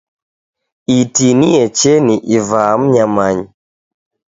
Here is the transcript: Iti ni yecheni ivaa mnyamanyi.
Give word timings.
Iti 0.99 1.27
ni 1.37 1.47
yecheni 1.55 2.15
ivaa 2.37 2.73
mnyamanyi. 2.79 3.45